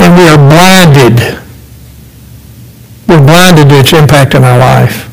[0.02, 1.38] and we are blinded.
[3.06, 5.06] We're blinded to its impact in our life.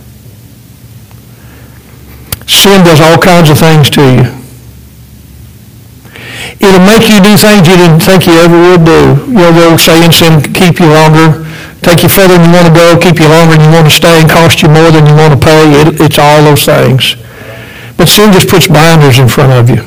[2.50, 4.26] Sin does all kinds of things to you.
[6.60, 9.16] It'll make you do things you didn't think you ever would do.
[9.30, 11.46] You know the old saying, sin keep you longer,
[11.86, 13.94] take you further than you want to go, keep you longer than you want to
[13.94, 15.70] stay, and cost you more than you want to pay.
[15.86, 17.16] It, it's all those things.
[17.96, 19.86] But sin just puts blinders in front of you.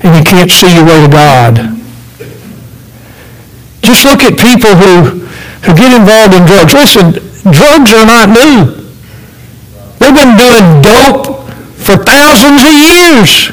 [0.00, 1.79] And you can't see your way to God.
[3.82, 5.24] Just look at people who,
[5.64, 6.74] who get involved in drugs.
[6.74, 7.12] Listen,
[7.48, 8.80] drugs are not new.
[10.00, 11.48] They've been doing dope
[11.80, 13.52] for thousands of years.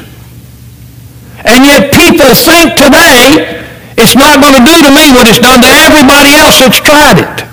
[1.44, 3.64] And yet people think today
[3.96, 7.18] it's not going to do to me what it's done to everybody else that's tried
[7.18, 7.48] it.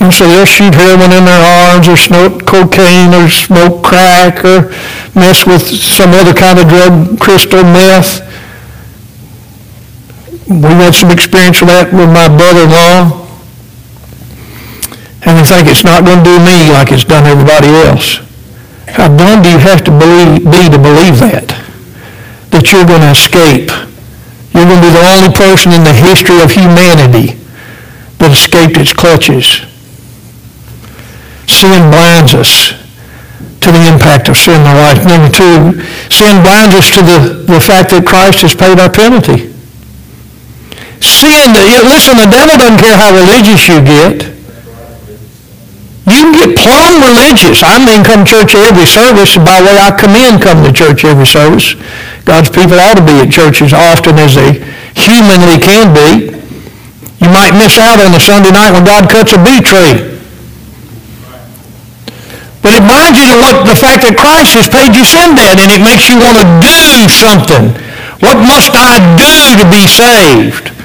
[0.00, 4.72] And so they'll shoot heroin in their arms or smoke cocaine or smoke crack or
[5.14, 8.26] mess with some other kind of drug, crystal meth
[10.50, 13.22] we had some experience with that with my brother-in-law.
[15.22, 18.18] And we think it's not going to do me like it's done everybody else.
[18.90, 21.54] How dumb do you have to believe, be to believe that?
[22.50, 23.70] That you're going to escape.
[24.50, 27.38] You're going to be the only person in the history of humanity
[28.18, 29.62] that escaped its clutches.
[31.46, 32.74] Sin blinds us
[33.62, 35.06] to the impact of sin in our life.
[35.06, 35.78] Number two,
[36.10, 39.54] sin blinds us to the, the fact that Christ has paid our penalty.
[41.00, 41.56] Sin,
[41.88, 44.28] listen, the devil doesn't care how religious you get.
[46.08, 47.62] You can get plumb religious.
[47.62, 49.36] I mean come church every service.
[49.36, 51.78] By the way, I commend coming to church every service.
[52.24, 54.60] God's people ought to be at church as often as they
[54.98, 56.36] humanly can be.
[57.20, 60.08] You might miss out on the Sunday night when God cuts a bee tree.
[62.60, 65.56] But it binds you to what the fact that Christ has paid your sin debt,
[65.56, 67.72] and it makes you want to do something.
[68.20, 70.79] What must I do to be saved?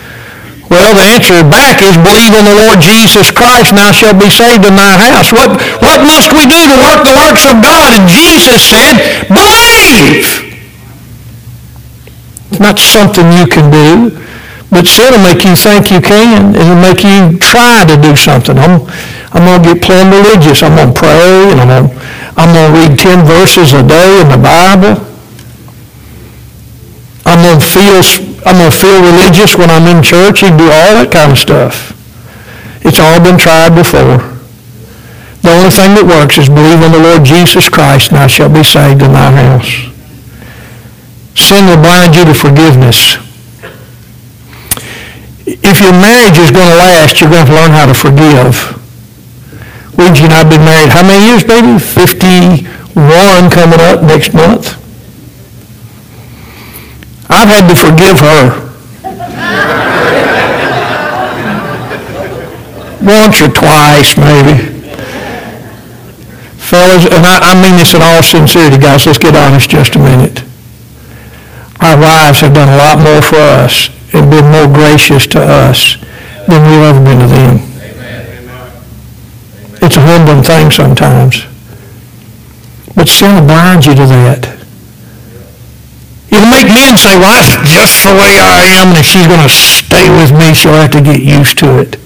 [0.69, 4.29] Well, the answer back is believe in the Lord Jesus Christ, and thou shalt be
[4.29, 5.31] saved in thy house.
[5.31, 7.93] What, what must we do to work the works of God?
[7.95, 10.25] And Jesus said, believe.
[12.49, 14.15] It's not something you can do,
[14.71, 16.55] but will make you think you can.
[16.55, 18.57] It'll make you try to do something.
[18.57, 18.81] I'm,
[19.31, 20.63] I'm going to get plain religious.
[20.63, 22.05] I'm going to pray, and I'm going
[22.37, 24.99] I'm going to read 10 verses a day in the Bible.
[27.25, 28.03] I'm going to feel,
[28.45, 30.45] I'm going to feel religious when I'm in church.
[30.45, 31.97] You do all that kind of stuff.
[32.85, 34.21] It's all been tried before.
[35.41, 38.49] The only thing that works is believe in the Lord Jesus Christ, and I shall
[38.49, 39.89] be saved in thy house.
[41.33, 43.17] Sin will blind you to forgiveness.
[45.49, 48.77] If your marriage is going to last, you're going to learn how to forgive.
[49.97, 51.81] Luigi and I have been married how many years, baby?
[51.81, 54.84] 51 coming up next month.
[57.29, 58.65] I've had to forgive her.
[63.01, 64.75] Once or twice, maybe.
[66.57, 69.99] Fellas, and I, I mean this in all sincerity, guys, let's get honest just a
[69.99, 70.43] minute.
[71.79, 75.97] Our wives have done a lot more for us and been more gracious to us
[76.47, 77.59] than we've ever been to them.
[79.81, 81.45] It's a humbling thing sometimes.
[82.95, 84.54] But sin blinds you to that.
[86.55, 89.49] It'll make men say, well, that's just the way I am, and she's going to
[89.49, 91.97] stay with me, she'll have to get used to it.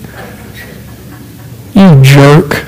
[1.75, 2.65] You jerk.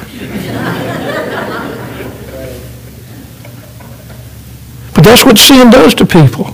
[4.93, 6.53] but that's what sin does to people.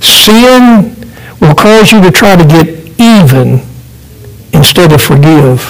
[0.00, 0.96] Sin
[1.40, 3.60] will cause you to try to get even
[4.52, 5.60] instead of forgive.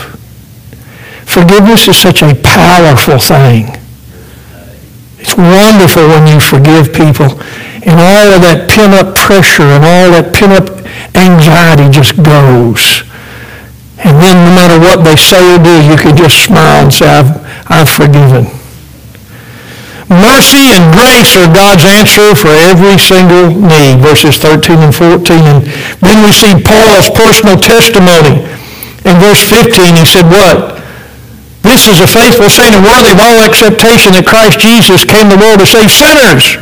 [1.25, 3.84] Forgiveness is such a powerful thing.
[5.25, 7.41] It's wonderful when you forgive people
[7.89, 10.69] and all of that pent-up pressure and all that pent-up
[11.17, 13.09] anxiety just goes.
[14.05, 17.09] And then no matter what they say or do, you can just smile and say,
[17.09, 17.33] I've,
[17.73, 18.53] I've forgiven.
[20.13, 25.25] Mercy and grace are God's answer for every single need, verses 13 and 14.
[25.41, 25.65] And
[26.05, 28.45] then we see Paul's personal testimony.
[29.09, 30.84] In verse 15, he said what?
[31.65, 35.37] This is a faithful saying and worthy of all acceptation that Christ Jesus came to
[35.37, 36.61] the world to save sinners,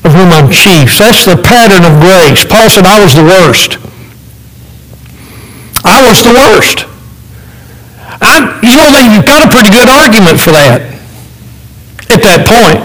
[0.00, 0.96] of whom I'm chief.
[0.96, 2.40] That's the pattern of grace.
[2.48, 3.76] Paul said, I was the worst.
[5.84, 6.88] I was the worst.
[8.24, 10.80] I, you know, they've got a pretty good argument for that
[12.08, 12.80] at that point.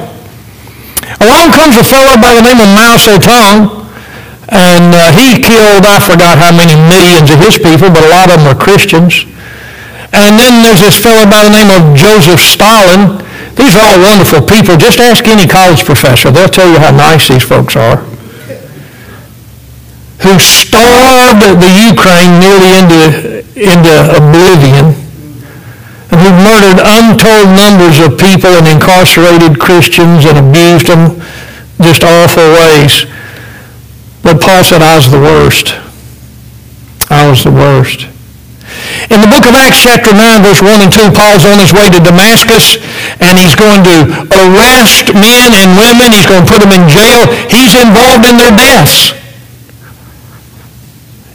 [1.24, 3.88] Along comes a fellow by the name of Mao Zedong,
[4.52, 8.28] and uh, he killed, I forgot how many millions of his people, but a lot
[8.28, 9.24] of them are Christians.
[10.14, 13.18] And then there's this fellow by the name of Joseph Stalin.
[13.58, 14.78] These are all wonderful people.
[14.78, 16.30] Just ask any college professor.
[16.30, 17.98] They'll tell you how nice these folks are.
[20.22, 23.02] Who starved the Ukraine nearly into,
[23.58, 24.94] into oblivion
[26.14, 31.20] and who murdered untold numbers of people and incarcerated Christians and abused them
[31.82, 33.06] just awful ways.
[34.22, 35.74] But Paul said, I was the worst.
[37.10, 38.13] I was the worst.
[39.12, 41.92] In the book of Acts chapter 9, verse 1 and 2, Paul's on his way
[41.92, 42.80] to Damascus,
[43.20, 46.16] and he's going to arrest men and women.
[46.16, 47.28] He's going to put them in jail.
[47.52, 49.12] He's involved in their deaths.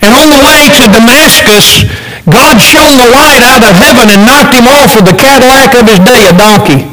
[0.01, 1.85] And on the way to Damascus,
[2.25, 5.85] God shone the light out of heaven and knocked him off with the Cadillac of
[5.85, 6.89] his day, a donkey.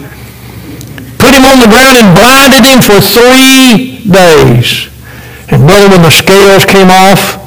[1.24, 4.92] Put him on the ground and blinded him for three days.
[5.48, 7.45] And brother, when the scales came off of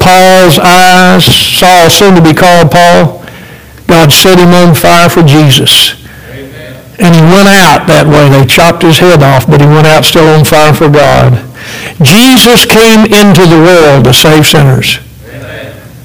[0.00, 3.20] Paul's eyes, Saul, soon to be called Paul,
[3.86, 6.00] God set him on fire for Jesus.
[6.32, 6.80] Amen.
[6.98, 8.32] And he went out that way.
[8.32, 11.36] They chopped his head off, but he went out still on fire for God.
[12.00, 14.98] Jesus came into the world to save sinners.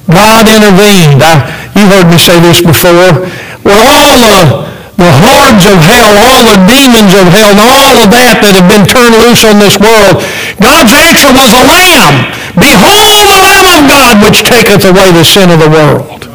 [0.05, 1.23] God intervened.
[1.23, 3.25] I, you heard me say this before.
[3.65, 4.37] Well, all the,
[5.01, 8.69] the hordes of hell, all the demons of hell, and all of that that have
[8.69, 10.21] been turned loose on this world,
[10.61, 12.34] God's answer was a lamb.
[12.55, 16.25] Behold the Lamb of God which taketh away the sin of the world.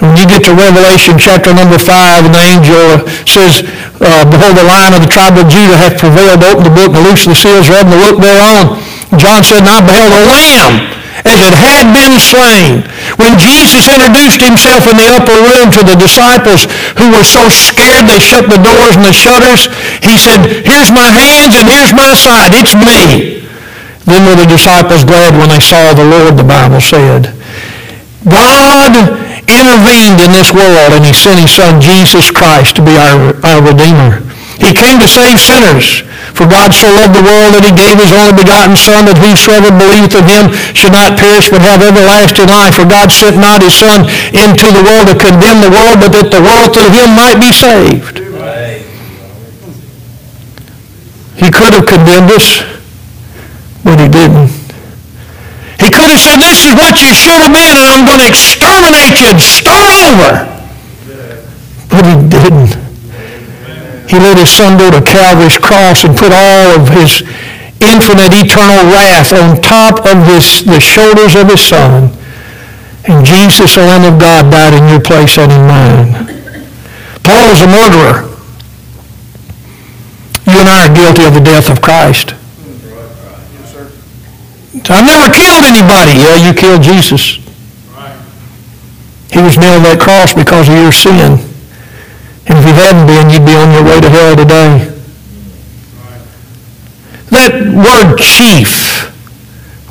[0.00, 3.62] And when you get to Revelation chapter number 5, and the angel says,
[4.02, 6.96] uh, Behold, the lion of the tribe of Judah hath prevailed to open the book
[6.96, 8.80] and loose the seals and the look thereon.
[9.20, 10.74] John said, And I beheld a lamb
[11.22, 12.82] as it had been slain.
[13.20, 16.66] When Jesus introduced himself in the upper room to the disciples
[16.98, 19.70] who were so scared they shut the doors and the shutters,
[20.02, 22.50] he said, here's my hands and here's my side.
[22.56, 23.43] It's me.
[24.04, 27.32] Then were the disciples glad when they saw the Lord, the Bible said.
[28.24, 28.92] God
[29.48, 33.60] intervened in this world and he sent his son Jesus Christ to be our, our
[33.60, 34.24] Redeemer.
[34.60, 36.04] He came to save sinners.
[36.34, 39.70] For God so loved the world that he gave his only begotten Son, that whosoever
[39.70, 42.74] believeth in him should not perish but have everlasting life.
[42.74, 44.02] For God sent not his Son
[44.34, 47.54] into the world to condemn the world, but that the world through him might be
[47.54, 48.18] saved.
[51.38, 52.66] He could have condemned us,
[53.84, 54.48] but he didn't.
[55.78, 58.28] He could have said, this is what you should have been, and I'm going to
[58.28, 60.48] exterminate you and start over.
[61.92, 62.80] But he didn't.
[64.08, 67.20] He let his son go to Calvary's cross and put all of his
[67.84, 72.08] infinite eternal wrath on top of his, the shoulders of his son.
[73.04, 76.08] And Jesus, the Lamb of God, died in your place and in mine.
[77.22, 78.30] Paul was a murderer.
[80.46, 82.34] You and I are guilty of the death of Christ.
[84.74, 86.18] I've never killed anybody.
[86.18, 87.38] Yeah, you killed Jesus.
[87.94, 88.18] Right.
[89.30, 91.38] He was nailed that cross because of your sin.
[92.46, 94.90] And if he hadn't been, you'd be on your way to hell today.
[97.30, 99.10] That word chief,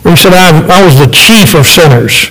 [0.04, 2.30] where he said, I, I was the chief of sinners.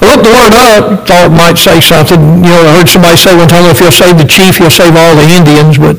[0.00, 2.42] I looked the word up, thought it might say something.
[2.42, 4.94] You know, I heard somebody say one time, if he'll save the chief, he'll save
[4.94, 5.98] all the Indians, but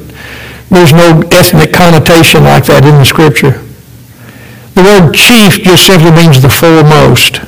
[0.71, 3.64] there's no ethnic connotation like that in the scripture.
[4.75, 7.39] The word chief just simply means the foremost,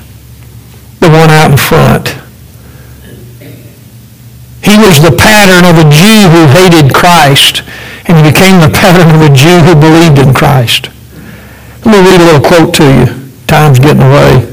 [1.03, 2.15] the one out in front.
[4.63, 7.63] He was the pattern of a Jew who hated Christ,
[8.07, 10.87] and he became the pattern of a Jew who believed in Christ.
[11.83, 13.05] Let me read a little quote to you.
[13.47, 14.43] Time's getting away.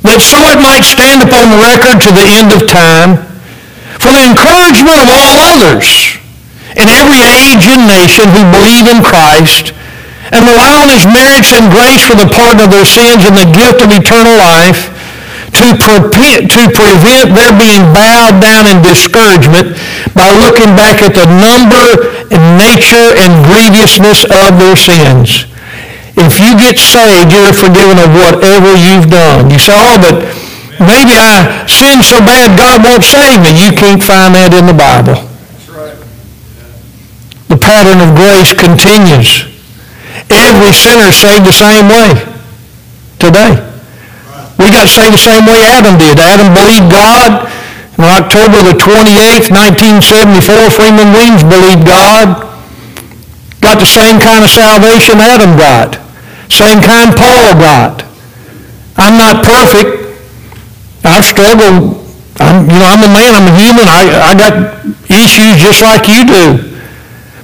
[0.00, 3.20] That so it might stand upon record to the end of time,
[4.00, 6.16] for the encouragement of all others
[6.76, 9.76] in every age and nation who believe in Christ,
[10.30, 13.50] and rely on his merits and grace for the pardon of their sins and the
[13.50, 14.90] gift of eternal life,
[15.50, 19.74] to, pre- to prevent their being bowed down in discouragement
[20.14, 25.50] by looking back at the number and nature and grievousness of their sins.
[26.14, 29.50] If you get saved, you're forgiven of whatever you've done.
[29.50, 30.22] You say, oh, but
[30.78, 33.50] maybe I sinned so bad God won't save me.
[33.50, 35.26] You can't find that in the Bible.
[37.48, 39.49] The pattern of grace continues.
[40.28, 42.12] Every sinner saved the same way
[43.16, 43.56] today.
[44.60, 46.20] We got saved the same way Adam did.
[46.20, 47.48] Adam believed God.
[47.96, 52.48] On October the 28th, 1974, Freeman Weems believed God.
[53.60, 56.00] Got the same kind of salvation Adam got.
[56.48, 58.04] Same kind Paul got.
[58.96, 60.16] I'm not perfect.
[61.04, 62.00] I've struggled.
[62.40, 63.32] I'm, you know, I'm a man.
[63.36, 63.84] I'm a human.
[63.88, 66.69] I, I got issues just like you do.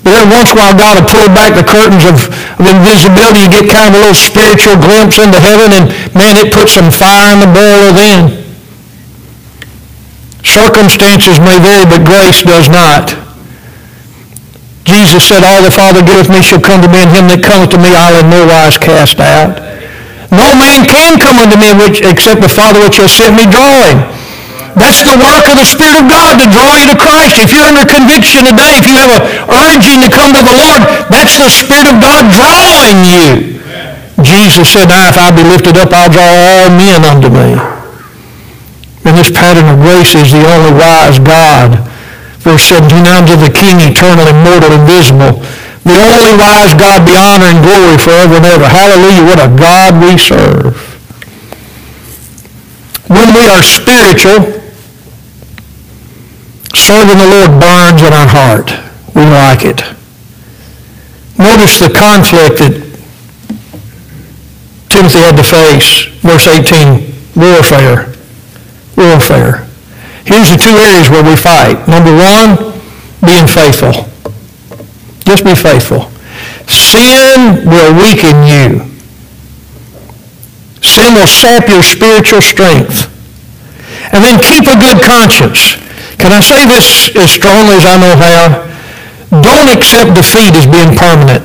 [0.06, 2.30] But every once in a while, God will pull back the curtains of,
[2.62, 3.42] of invisibility.
[3.42, 6.94] You get kind of a little spiritual glimpse into heaven, and man, it puts some
[6.94, 8.46] fire in the boiler then.
[10.46, 13.18] Circumstances may vary, but grace does not.
[14.86, 17.74] Jesus said, All the Father giveth me shall come to me, and him that cometh
[17.74, 19.58] to me I'll in no wise cast out.
[20.30, 24.06] No man can come unto me which, except the Father which has sent me drawing.
[24.76, 27.40] That's the work of the Spirit of God to draw you to Christ.
[27.40, 30.84] If you're under conviction today, if you have an urging to come to the Lord,
[31.08, 33.56] that's the Spirit of God drawing you.
[34.20, 37.56] Jesus said, now if I be lifted up, I'll draw all men unto me.
[39.08, 41.80] And this pattern of grace is the only wise God.
[42.44, 45.40] Verse 17, unto the King, eternal, immortal, invisible.
[45.88, 48.68] The only wise God be honor and glory forever and ever.
[48.68, 50.74] Hallelujah, what a God we serve.
[53.08, 54.55] When we are spiritual,
[56.76, 58.68] Serving the Lord burns in our heart.
[59.16, 59.80] We like it.
[61.40, 62.76] Notice the conflict that
[64.92, 66.04] Timothy had to face.
[66.20, 68.12] Verse 18, warfare.
[68.92, 69.64] Warfare.
[70.28, 71.80] Here's the two areas where we fight.
[71.88, 72.76] Number one,
[73.24, 74.04] being faithful.
[75.24, 76.12] Just be faithful.
[76.68, 78.84] Sin will weaken you.
[80.84, 83.08] Sin will sap your spiritual strength.
[84.12, 85.80] And then keep a good conscience.
[86.18, 88.66] Can I say this as strongly as I know how?
[89.42, 91.44] Don't accept defeat as being permanent.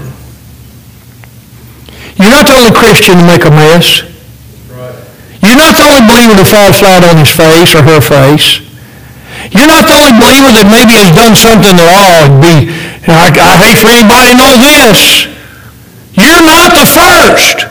[2.16, 4.06] You're not the only Christian to make a mess.
[5.42, 8.62] You're not the only believer to fall flat on his face or her face.
[9.50, 12.70] You're not the only believer that maybe has done something that, oh, it'd be,
[13.10, 15.26] I, I hate for anybody to know this.
[16.14, 17.71] You're not the first.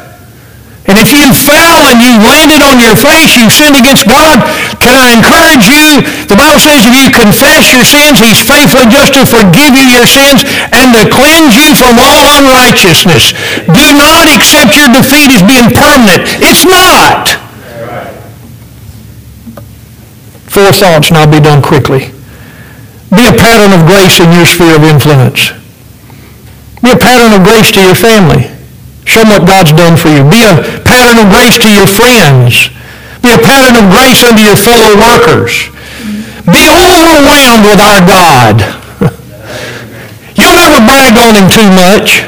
[0.91, 4.43] And if you fell and you landed on your face, you sinned against God,
[4.82, 6.03] can I encourage you?
[6.26, 10.11] The Bible says if you confess your sins, he's faithful just to forgive you your
[10.11, 10.43] sins
[10.74, 13.38] and to cleanse you from all unrighteousness.
[13.70, 16.26] Do not accept your defeat as being permanent.
[16.43, 17.38] It's not.
[20.51, 22.11] Four thoughts, and I'll be done quickly.
[23.14, 25.55] Be a pattern of grace in your sphere of influence.
[26.82, 28.51] Be a pattern of grace to your family.
[29.11, 30.22] Show them what God's done for you.
[30.22, 32.74] Be a pattern of grace to your friends.
[33.22, 35.70] Be a pattern of grace unto your fellow workers.
[36.51, 38.59] Be overwhelmed with our God.
[40.38, 42.26] You'll never brag on him too much.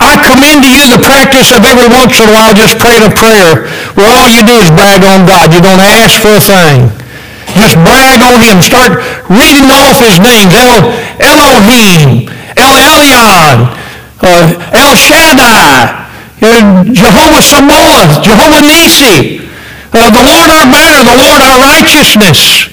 [0.00, 3.12] I commend to you the practice of every once in a while just praying a
[3.12, 5.52] prayer where all you do is brag on God.
[5.52, 6.88] You don't ask for a thing.
[7.52, 8.62] Just brag on him.
[8.62, 10.54] Start reading off his names.
[10.54, 10.88] El,
[11.20, 13.56] Elohim, El Elyon,
[14.24, 16.09] uh, El Shaddai,
[16.40, 19.44] Jehovah Sabaoth, Jehovah Nisi,
[19.92, 22.70] uh, the Lord our banner, the Lord our righteousness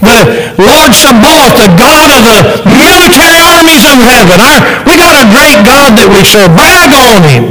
[0.00, 4.40] the Lord Sabaoth, the God of the military armies of heaven.
[4.40, 6.56] Our, we got a great God that we serve.
[6.56, 7.44] Brag on him.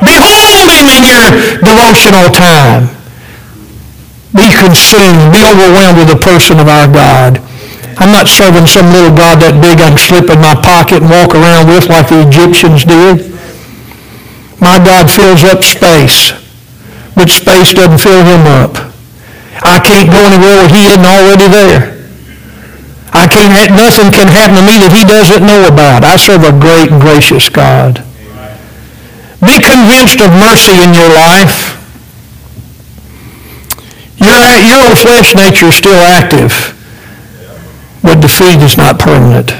[0.00, 1.28] Behold him in your
[1.60, 2.88] devotional time.
[4.32, 7.38] Be consumed, be overwhelmed with the person of our God.
[8.02, 11.10] I'm not serving some little God that big I can slip in my pocket and
[11.12, 13.33] walk around with like the Egyptians did.
[14.64, 16.32] My God fills up space,
[17.12, 18.80] but space doesn't fill him up.
[19.60, 21.92] I can't go anywhere where he isn't already there.
[23.12, 26.00] I can't, nothing can happen to me that he doesn't know about.
[26.00, 28.00] I serve a great and gracious God.
[29.44, 31.76] Be convinced of mercy in your life.
[34.16, 36.72] Your, your flesh nature is still active,
[38.00, 39.52] but defeat is not permanent.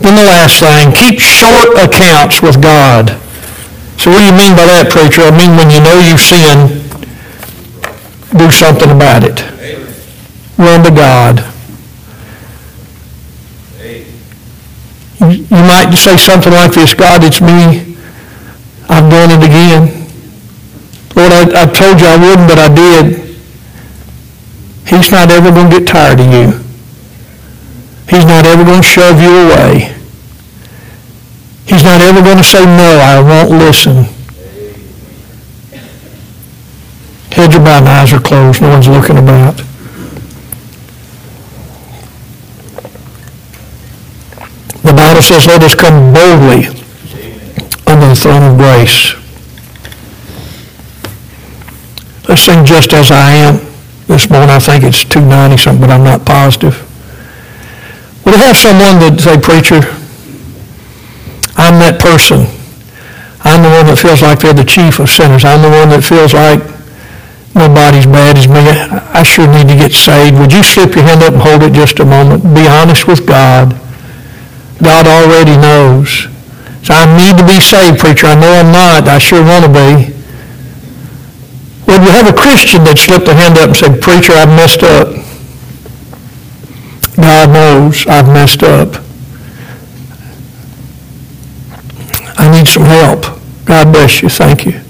[0.00, 3.20] Then the last thing, keep short accounts with God.
[4.00, 5.20] So what do you mean by that, preacher?
[5.20, 6.72] I mean when you know you've sinned,
[8.32, 9.44] do something about it.
[10.56, 11.44] Run to God.
[15.20, 17.92] You might say something like this, God, it's me.
[18.88, 19.92] I've done it again.
[21.12, 23.20] Lord, I, I told you I wouldn't, but I did.
[24.88, 26.56] He's not ever going to get tired of you.
[28.08, 29.99] He's not ever going to shove you away.
[31.66, 34.04] He's not ever going to say, no, I won't listen.
[37.32, 38.60] Heads are bowed eyes are closed.
[38.60, 39.56] No one's looking about.
[44.82, 46.66] The Bible says, let us come boldly
[47.86, 49.14] under the throne of grace.
[52.28, 53.56] Let's sing Just As I Am.
[54.06, 56.74] This morning I think it's 290 something, but I'm not positive.
[58.24, 59.80] Would we have someone that say, preacher,
[61.56, 62.46] I'm that person.
[63.42, 65.44] I'm the one that feels like they're the chief of sinners.
[65.44, 66.60] I'm the one that feels like
[67.56, 68.60] nobody's bad as me.
[69.16, 70.36] I sure need to get saved.
[70.38, 72.44] Would you slip your hand up and hold it just a moment?
[72.54, 73.72] Be honest with God.
[74.82, 76.28] God already knows.
[76.84, 78.28] So I need to be saved, preacher.
[78.28, 79.08] I know I'm not.
[79.08, 80.12] I sure want to be.
[81.88, 84.84] Would we have a Christian that slipped a hand up and said, preacher, I've messed
[84.84, 85.08] up.
[87.16, 89.02] God knows I've messed up.
[92.38, 93.22] I need some help.
[93.64, 94.28] God bless you.
[94.28, 94.80] Thank you.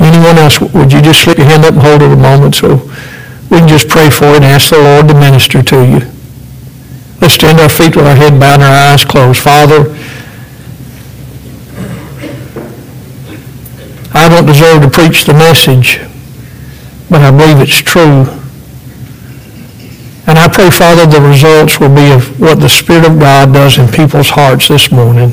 [0.00, 2.76] Anyone else, would you just slip your hand up and hold it a moment so
[3.50, 6.00] we can just pray for it and ask the Lord to minister to you.
[7.20, 9.40] Let's stand our feet with our head bowed and our eyes closed.
[9.40, 9.94] Father,
[14.12, 16.00] I don't deserve to preach the message,
[17.08, 18.26] but I believe it's true.
[20.26, 23.78] And I pray, Father, the results will be of what the Spirit of God does
[23.78, 25.32] in people's hearts this morning.